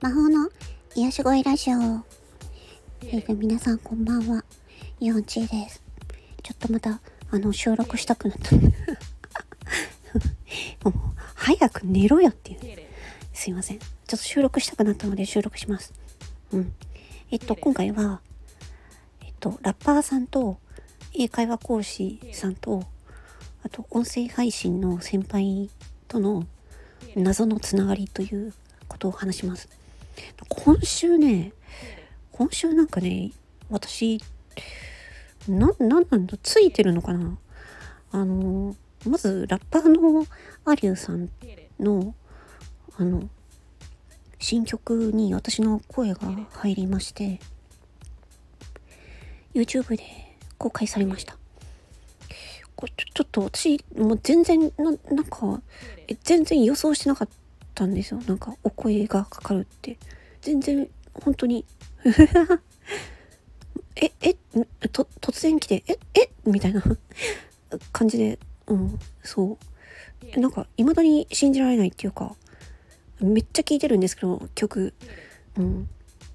[0.00, 0.48] 魔法の
[0.94, 1.74] 癒し声ラジオ。
[3.02, 4.42] えー、皆さんこんばんは。
[5.00, 5.82] ヨンチーです。
[6.42, 8.56] ちょっとまた、あの、収録したくなった。
[10.88, 10.94] もう、
[11.34, 12.60] 早く寝ろよっていう。
[13.34, 13.78] すいません。
[13.78, 15.92] ちょっと収録したくなったので収録します。
[16.52, 16.72] うん。
[17.30, 18.22] えっと、今回は、
[19.20, 20.58] えっと、ラッパーさんと、
[21.12, 22.82] 英会話講師さんと、
[23.62, 25.68] あと、音声配信の先輩
[26.08, 26.46] との
[27.16, 28.52] 謎のつながりという
[28.88, 29.68] ことを話します。
[30.48, 31.52] 今週ね、
[32.32, 33.32] 今週なんかね、
[33.70, 34.20] 私、
[35.48, 37.38] な、なんなんだ、ついてるのかな
[38.12, 40.26] あの、まず、ラッパーの
[40.64, 41.28] アリューさん
[41.80, 42.14] の、
[42.96, 43.28] あの、
[44.38, 46.20] 新曲に私の声が
[46.50, 47.40] 入りまして、
[49.54, 50.02] YouTube で
[50.58, 51.36] 公開されました。
[52.82, 55.62] これちょっと私、もう全然、ななんか、
[56.24, 57.28] 全然予想してなかっ
[57.76, 58.20] たんですよ。
[58.26, 59.96] なんか、お声がかかるって。
[60.40, 61.64] 全然、本当に
[63.94, 64.34] え、え、
[64.88, 66.30] と、突然来て、え、え？
[66.44, 66.82] みたいな
[67.92, 69.56] 感じで、うん、そ
[70.34, 70.40] う。
[70.40, 72.34] なんか、未だに信じられないっていうか、
[73.20, 74.92] めっちゃ聴いてるんですけど、曲。
[75.56, 75.88] うん。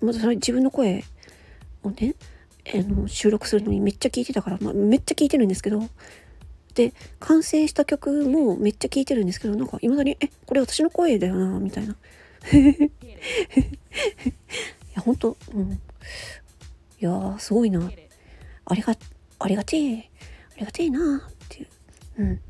[0.00, 1.04] まずそれ自分の声
[1.84, 2.16] をね、
[2.74, 5.88] あの収録するのにめっちゃ聴いてたから、まあ、めっちゃ聴いてるんですけど、
[6.74, 11.96] で、完成した曲もめっちゃ聴いてるんですけど、なんか未だに、え、これ私の声だよな、みたいな。
[12.52, 12.90] い
[14.94, 15.72] や、ほんと、うん。
[15.72, 15.78] い
[17.00, 17.90] や、すごいな。
[18.64, 18.94] ありが、
[19.38, 20.10] ありがてえ、
[20.56, 21.68] ありがてえなっていう。
[22.18, 22.40] うん。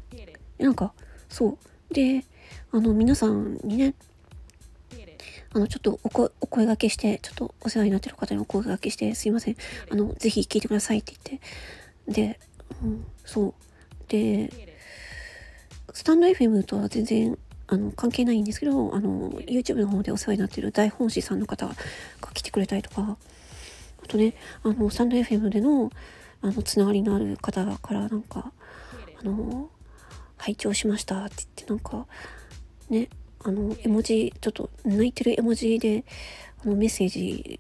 [0.59, 0.93] なんか、
[1.29, 1.59] そ
[1.91, 1.95] う。
[1.95, 2.25] で、
[2.71, 3.95] あの、皆さんにね、
[5.55, 9.57] あの、ちょっとお声お声がけして、ちょっとお世話になってる方にお声がけして、すいません。
[9.91, 11.41] あの、ぜひ聞いてくださいって言っ
[12.07, 12.33] て。
[12.37, 12.41] で、
[12.83, 13.55] うん、そう。
[14.13, 14.51] で、
[15.95, 21.75] スタンド FM とは全然あの関係ないんですけど、あの、YouTube の方でお世話になってる大本師さんの方が
[22.35, 23.17] 来てくれたりとか、
[24.05, 25.91] あとね、あの、スタンド FM での、
[26.43, 28.53] あの、つながりのある方からなんか、
[29.19, 29.71] あの、
[30.37, 32.07] 拝聴しましたって言って、なんか、
[32.91, 33.09] ね、
[33.43, 36.05] あの、絵文字、ちょっと泣いてる絵文字で、
[36.63, 37.59] あの、メッセージ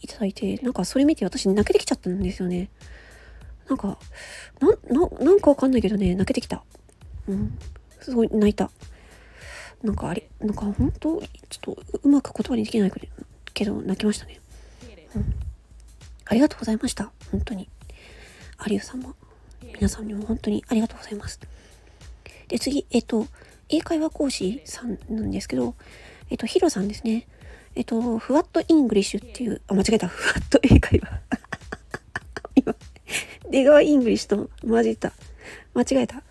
[0.00, 2.70] いただいて、なんかそれ見て私泣けてきちゃったんですよね。
[3.72, 3.98] なんか、
[4.60, 6.62] な、な、なんかわかんないけどね、泣けてきた。
[7.26, 7.58] うん。
[8.00, 8.70] すごい泣いた。
[9.82, 12.92] なんかあれ、なんか本当ちょっとうまく言葉にできない
[13.54, 14.40] けど、泣きましたね。
[15.16, 15.34] うん。
[16.26, 17.10] ありがとうございました。
[17.30, 17.70] 本当に。
[18.66, 19.14] 有吉さんも、
[19.74, 21.40] 皆さんにも本当にありがとうございます。
[22.48, 23.26] で、次、えっと、
[23.70, 25.74] 英会話講師さんなんですけど、
[26.28, 27.26] えっと、ヒロさんですね。
[27.74, 30.08] えっと、ふわっとイングリッシュっていう、あ、間違えた。
[30.08, 31.22] ふわっと英会話。
[33.52, 35.12] 出川イングリッシュと混じった。
[35.74, 36.22] 間違えた。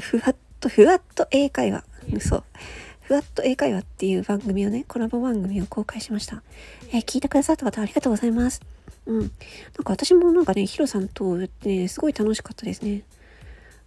[0.00, 1.84] ふわっと、ふわっと英会話。
[2.18, 2.44] そう。
[3.02, 6.42] ふわっと英会話っていう番組をね、コラボ番組を公開しました。
[6.88, 8.62] えー、聞いてくださった方ありがとうございます。
[9.04, 9.18] うん。
[9.18, 13.02] なんか私もなんかね、ヒロさんとね、すごい楽しかったですね。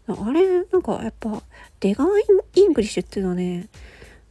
[0.08, 1.42] あれ、なんかやっぱ、
[1.80, 2.24] 出川イ
[2.62, 3.68] ングリッシュっていうのはね、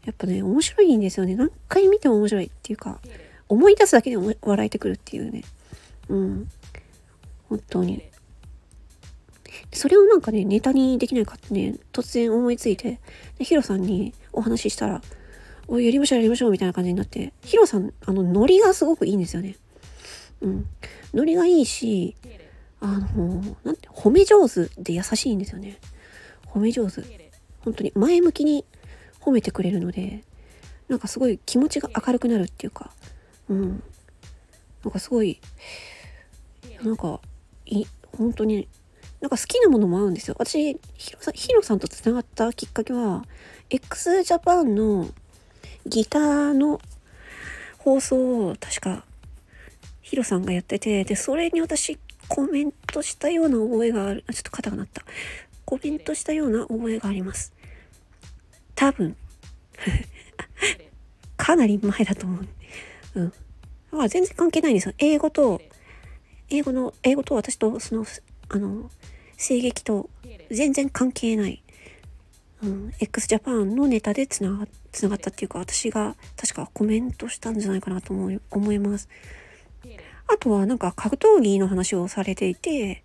[0.05, 1.35] やっぱね、面白いんですよね。
[1.35, 3.01] 何回見ても面白いっていうか、
[3.49, 5.43] 思い出すだけで笑えてくるっていうね。
[6.09, 6.49] うん。
[7.49, 8.14] 本当に。
[9.75, 13.01] それをなんかね、ネタにできないかってね、突然思いついて、
[13.39, 15.03] で、ヒロさんにお話ししたら、
[15.67, 19.57] おやりましょうやりましょうみたいな感じになって、ヒロさん、あの、ノリがすごくいいんですよね。
[20.41, 20.67] うん。
[21.13, 22.15] ノリがいいし、
[22.81, 25.79] あの、なんて、褒め上手で優しいんですよね。
[26.47, 27.03] 褒め上手。
[27.61, 28.65] 本当に前向きに
[29.21, 30.23] 褒めてくれるので、
[30.89, 32.91] なんかすごい気持ちが明るくなるっていうか、
[33.49, 33.83] うん。
[34.85, 35.41] なんかすごい、
[36.83, 37.21] なんか、
[37.65, 37.87] い、
[38.19, 38.69] 本当に
[39.25, 40.37] なんか好きなものも合うんですよ。
[40.39, 43.25] 私、ヒロさん、ヒロさんと繋がったきっかけは、
[43.71, 45.09] x ジャパンの
[45.87, 46.79] ギターの
[47.79, 49.07] 放送を確か
[50.03, 51.99] ヒロさんがやってて、で、それに私
[52.29, 54.25] コメントしたような覚えがある。
[54.27, 55.03] あ、ちょっと肩が鳴った。
[55.65, 57.55] コメントしたような覚えがあります。
[58.75, 59.17] 多分。
[61.39, 62.47] かなり前だと思う。
[63.15, 63.31] うん。
[63.31, 63.33] だ
[63.91, 64.95] から全然関係ないんですよ。
[64.99, 65.63] 英語と、
[66.51, 68.05] 英語の、英語と私とその、
[68.49, 68.91] あの、
[69.37, 70.09] 声劇と
[70.51, 71.63] 全然関係ない、
[72.63, 79.09] うん、x ジャパンのネタでつながつながったっていうか私が確かコメントしたんじゃないかなと思い思います。
[80.27, 83.03] あとはなんか格闘技の話をされていて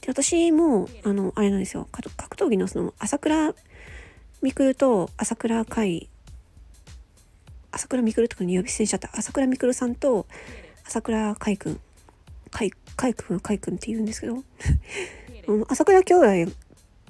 [0.00, 3.52] で私もあのあれなんですよ格闘技のその朝倉
[4.42, 6.08] 未来と朝倉海
[7.70, 10.26] 朝倉未来とかに呼び捨てにしちゃった朝倉未来さんと
[10.86, 11.80] 朝倉海くん
[12.50, 14.42] 海海くんは海くんって言うんですけど
[15.68, 16.14] 朝倉兄
[16.46, 16.52] 弟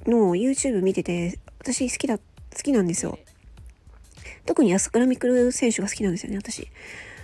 [0.07, 2.25] の YouTube 見てて、私好きだ、好
[2.63, 3.19] きなんですよ。
[4.47, 6.69] 特に安倉未来選手が好きなんですよね、私。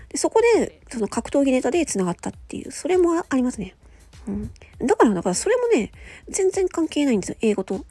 [0.08, 3.75] でそこで、その格闘技ネタで繋がったっていう、それもありますね。
[4.26, 4.50] うん。
[4.87, 5.93] だから、だからそれもね、
[6.28, 7.37] 全然関係ないんですよ。
[7.40, 7.84] 英語と、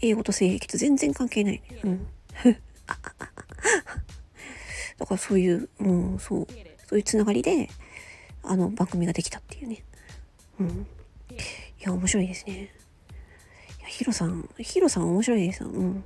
[0.00, 1.62] 英語と性癖と全然関係ない。
[1.84, 2.06] うん。
[4.98, 6.46] だからそういう、うん、そう、
[6.86, 7.68] そういうつながりで、
[8.42, 9.84] あの番組ができたっていうね。
[10.58, 10.68] うん。
[10.68, 12.72] いや、面白いですね。
[13.80, 15.64] いや、ヒロさん、ヒロさん面白いです。
[15.64, 16.04] うん。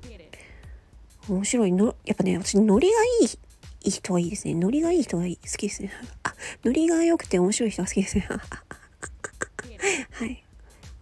[1.28, 4.54] 面白いの、やっぱね、私、ノリがいい、いい人がいいですね。
[4.54, 5.90] ノリがいい人がいい、好きですね。
[6.22, 6.34] あ、
[6.64, 8.28] ノリが良くて面白い人が好きですね。
[10.12, 10.44] はい。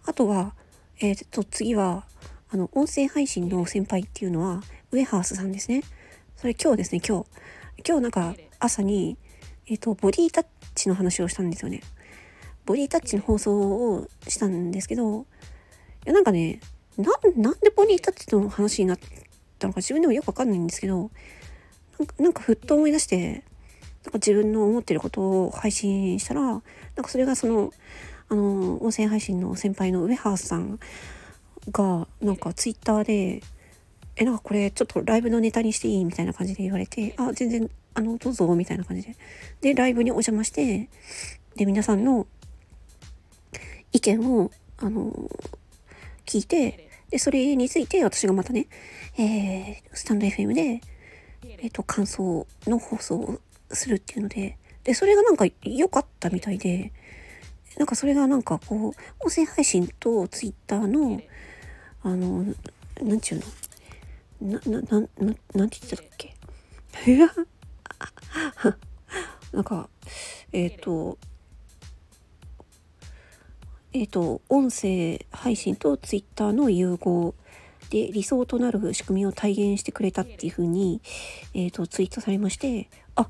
[0.05, 0.55] あとは、
[0.99, 2.05] えー、っと、次は、
[2.49, 5.83] あの、音声配信の先輩っていうのは、ウエハースさんですね。
[6.37, 7.29] それ今日ですね、今日。
[7.85, 9.17] 今日なんか、朝に、
[9.67, 11.81] えっ、と、ボディタッチの話をしたんですよね。
[12.65, 15.25] ボディタッチの放送をしたんですけど、い
[16.05, 16.59] や、なんかね、
[16.97, 18.99] な、なんでボディタッチの話になっ
[19.59, 21.11] たのか自分でもよくわかんないんですけど、
[21.99, 23.43] なんか、なんかふっと思い出して、
[24.03, 26.61] なんか自分の思ってることを配信したら、なん
[26.95, 27.71] かそれがその、
[28.29, 30.79] あの、音声配信の先輩のウェハースさん
[31.71, 33.41] が、なんかツイッターで、
[34.15, 39.15] え、なんかこれちょっとライブのネタにしていいみたいな感じで言われて、あ、全然、あの、どうぞ、みたいな感じで。
[39.61, 40.89] で、ライブにお邪魔して、
[41.55, 42.27] で、皆さんの
[43.91, 45.11] 意見を、あの、
[46.25, 48.67] 聞いて、で、それについて私がまたね、
[49.17, 50.81] えー、スタンド FM で、
[51.43, 56.91] えっ、ー、と、感想の放送をするっていうので、で、それがなんか良かったみたいで、
[57.77, 61.21] なんかそれがなんかこう、音声配信とツイッターの、
[62.01, 62.45] あの、
[63.01, 63.41] なんちゅう
[64.41, 66.33] の、な、な、な、な、なんて言ってたっけ？
[69.53, 69.89] なんか、
[70.51, 71.17] えっ、ー、と、
[73.93, 77.35] えっ、ー、と、音声配信とツイッターの融合
[77.89, 81.01] で理想となる仕組みを体現してくれたっていう風に、
[81.53, 83.29] え、ー、と、ツイートされまして、あ、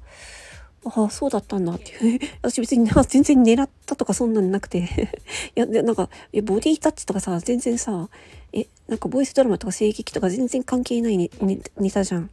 [0.86, 2.20] ああ、そうだったんだっていう。
[2.42, 4.80] 私別に全然狙ったとかそんなんなくて
[5.56, 6.10] いや、なんか、
[6.44, 8.10] ボディタッチとかさ、全然さ、
[8.54, 11.30] え、なんかボイスドラマとか声劇とか全然関係ないネ
[11.78, 12.30] ネタじゃん。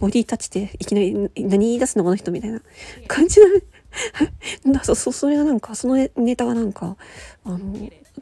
[0.00, 2.60] ボディタッチっていきなり何言い出すのこの人みたいな。
[3.06, 3.40] 感じ
[4.66, 6.96] だそそそれがなんかそのネタがなんか
[7.44, 7.58] あの、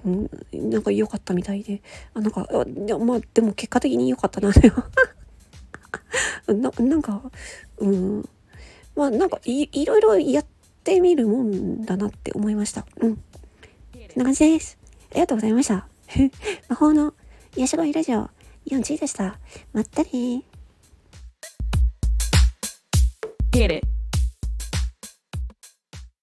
[0.05, 0.31] うん、
[0.71, 1.83] なんか良かったみたいで。
[2.15, 2.65] あなんかあ
[2.99, 4.51] まあでも結果的に良かったな
[6.49, 7.23] ななんか
[7.79, 8.29] うん。
[8.97, 10.47] まあなんかいいろいろやっ
[10.85, 12.87] てみるもんだなって思いました。
[13.00, 13.19] うん。
[13.93, 14.79] そんな感じです。
[15.11, 15.89] ありがとうございました。
[16.69, 17.15] 魔法の
[17.57, 18.31] 癒し声ラジオ
[18.67, 19.39] 4 g でした。
[19.73, 20.54] まったね
[23.55, 23.94] Get it.